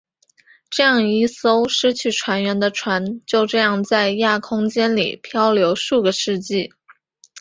[0.71, 6.73] 这样一艘失去船员的船就这样在亚空间里飘流数个世纪。